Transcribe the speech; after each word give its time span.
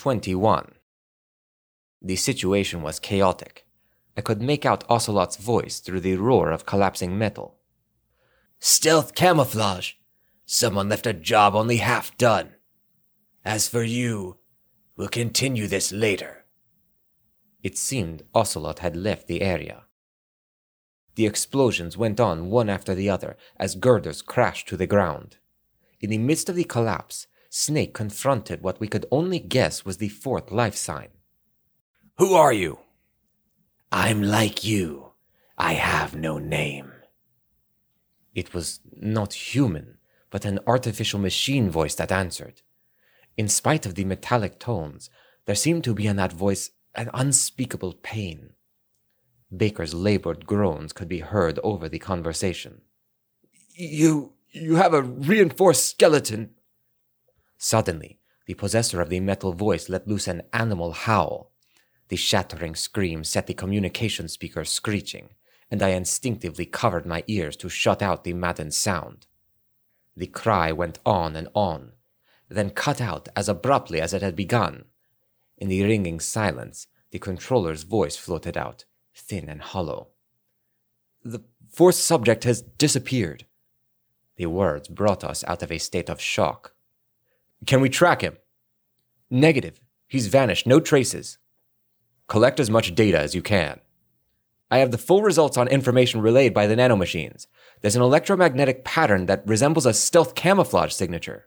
21. 0.00 0.76
The 2.00 2.16
situation 2.16 2.80
was 2.80 2.98
chaotic. 2.98 3.66
I 4.16 4.22
could 4.22 4.40
make 4.40 4.64
out 4.64 4.82
Ocelot's 4.88 5.36
voice 5.36 5.78
through 5.78 6.00
the 6.00 6.16
roar 6.16 6.52
of 6.52 6.64
collapsing 6.64 7.18
metal. 7.18 7.58
Stealth 8.58 9.14
camouflage. 9.14 9.92
Someone 10.46 10.88
left 10.88 11.06
a 11.06 11.12
job 11.12 11.54
only 11.54 11.76
half 11.76 12.16
done. 12.16 12.54
As 13.44 13.68
for 13.68 13.82
you, 13.82 14.38
we'll 14.96 15.08
continue 15.08 15.66
this 15.66 15.92
later. 15.92 16.46
It 17.62 17.76
seemed 17.76 18.22
Ocelot 18.34 18.78
had 18.78 18.96
left 18.96 19.26
the 19.26 19.42
area. 19.42 19.82
The 21.16 21.26
explosions 21.26 21.98
went 21.98 22.18
on 22.18 22.48
one 22.48 22.70
after 22.70 22.94
the 22.94 23.10
other 23.10 23.36
as 23.58 23.74
girders 23.74 24.22
crashed 24.22 24.66
to 24.68 24.78
the 24.78 24.86
ground. 24.86 25.36
In 26.00 26.08
the 26.08 26.16
midst 26.16 26.48
of 26.48 26.56
the 26.56 26.64
collapse, 26.64 27.26
Snake 27.52 27.92
confronted 27.92 28.62
what 28.62 28.78
we 28.78 28.86
could 28.86 29.06
only 29.10 29.40
guess 29.40 29.84
was 29.84 29.96
the 29.96 30.08
fourth 30.08 30.52
life 30.52 30.76
sign. 30.76 31.08
Who 32.18 32.34
are 32.34 32.52
you? 32.52 32.78
I'm 33.90 34.22
like 34.22 34.64
you. 34.64 35.12
I 35.58 35.72
have 35.72 36.14
no 36.14 36.38
name. 36.38 36.92
It 38.36 38.54
was 38.54 38.78
not 38.96 39.32
human, 39.34 39.98
but 40.30 40.44
an 40.44 40.60
artificial 40.64 41.18
machine 41.18 41.68
voice 41.70 41.96
that 41.96 42.12
answered. 42.12 42.62
In 43.36 43.48
spite 43.48 43.84
of 43.84 43.96
the 43.96 44.04
metallic 44.04 44.60
tones, 44.60 45.10
there 45.46 45.56
seemed 45.56 45.82
to 45.84 45.94
be 45.94 46.06
in 46.06 46.16
that 46.16 46.32
voice 46.32 46.70
an 46.94 47.10
unspeakable 47.12 47.94
pain. 47.94 48.50
Baker's 49.54 49.92
labored 49.92 50.46
groans 50.46 50.92
could 50.92 51.08
be 51.08 51.18
heard 51.18 51.58
over 51.64 51.88
the 51.88 51.98
conversation. 51.98 52.82
You. 53.74 54.34
you 54.52 54.76
have 54.76 54.94
a 54.94 55.02
reinforced 55.02 55.88
skeleton, 55.88 56.50
Suddenly, 57.62 58.18
the 58.46 58.54
possessor 58.54 59.02
of 59.02 59.10
the 59.10 59.20
metal 59.20 59.52
voice 59.52 59.90
let 59.90 60.08
loose 60.08 60.26
an 60.26 60.42
animal 60.50 60.92
howl. 60.92 61.52
The 62.08 62.16
shattering 62.16 62.74
scream 62.74 63.22
set 63.22 63.46
the 63.46 63.52
communication 63.54 64.28
speaker 64.28 64.64
screeching, 64.64 65.34
and 65.70 65.82
I 65.82 65.90
instinctively 65.90 66.64
covered 66.64 67.04
my 67.04 67.22
ears 67.26 67.56
to 67.58 67.68
shut 67.68 68.00
out 68.00 68.24
the 68.24 68.32
maddened 68.32 68.72
sound. 68.72 69.26
The 70.16 70.26
cry 70.26 70.72
went 70.72 71.00
on 71.04 71.36
and 71.36 71.48
on, 71.54 71.92
then 72.48 72.70
cut 72.70 72.98
out 72.98 73.28
as 73.36 73.46
abruptly 73.46 74.00
as 74.00 74.14
it 74.14 74.22
had 74.22 74.34
begun. 74.34 74.86
In 75.58 75.68
the 75.68 75.84
ringing 75.84 76.18
silence, 76.18 76.86
the 77.10 77.18
controller's 77.18 77.82
voice 77.82 78.16
floated 78.16 78.56
out, 78.56 78.86
thin 79.14 79.50
and 79.50 79.60
hollow. 79.60 80.08
The 81.22 81.44
fourth 81.70 81.96
subject 81.96 82.44
has 82.44 82.62
disappeared. 82.62 83.44
The 84.36 84.46
words 84.46 84.88
brought 84.88 85.22
us 85.22 85.44
out 85.44 85.62
of 85.62 85.70
a 85.70 85.76
state 85.76 86.08
of 86.08 86.22
shock. 86.22 86.74
Can 87.66 87.80
we 87.80 87.88
track 87.88 88.22
him? 88.22 88.36
Negative. 89.30 89.80
He's 90.08 90.26
vanished, 90.26 90.66
no 90.66 90.80
traces. 90.80 91.38
Collect 92.26 92.58
as 92.58 92.70
much 92.70 92.94
data 92.94 93.18
as 93.18 93.34
you 93.34 93.42
can. 93.42 93.80
I 94.70 94.78
have 94.78 94.92
the 94.92 94.98
full 94.98 95.22
results 95.22 95.56
on 95.56 95.68
information 95.68 96.20
relayed 96.20 96.54
by 96.54 96.66
the 96.66 96.76
nanomachines. 96.76 97.46
There's 97.80 97.96
an 97.96 98.02
electromagnetic 98.02 98.84
pattern 98.84 99.26
that 99.26 99.46
resembles 99.46 99.84
a 99.84 99.92
stealth 99.92 100.34
camouflage 100.34 100.92
signature. 100.92 101.46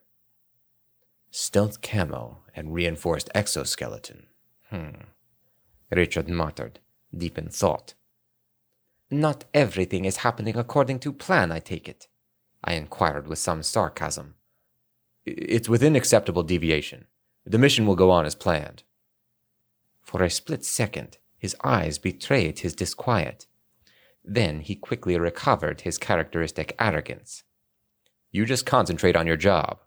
Stealth 1.32 1.82
camo 1.82 2.40
and 2.56 2.74
reinforced 2.74 3.30
exoskeleton. 3.34 4.28
Hmm. 4.70 5.06
Richard 5.90 6.28
muttered, 6.30 6.80
deep 7.16 7.38
in 7.38 7.50
thought. 7.50 7.94
Not 9.10 9.46
everything 9.54 10.06
is 10.06 10.18
happening 10.18 10.58
according 10.58 11.00
to 11.00 11.14
plan, 11.14 11.52
I 11.52 11.60
take 11.60 11.88
it. 11.88 12.08
I 12.64 12.74
inquired 12.74 13.28
with 13.28 13.40
some 13.40 13.64
sarcasm. 13.64 14.36
It's 15.26 15.70
within 15.70 15.96
acceptable 15.96 16.44
deviation. 16.44 17.06
The 17.46 17.58
mission 17.58 17.86
will 17.86 17.96
go 17.96 18.12
on 18.12 18.26
as 18.26 18.36
planned. 18.36 18.84
For 20.02 20.22
a 20.24 20.30
split 20.30 20.66
second, 20.66 21.18
his 21.38 21.56
eyes 21.64 21.98
betrayed 21.98 22.60
his 22.60 22.76
disquiet. 22.76 23.48
Then 24.24 24.62
he 24.62 24.76
quickly 24.76 25.18
recovered 25.18 25.82
his 25.82 25.98
characteristic 25.98 26.76
arrogance. 26.80 27.44
You 28.32 28.46
just 28.46 28.66
concentrate 28.66 29.16
on 29.16 29.28
your 29.28 29.38
job. 29.38 29.80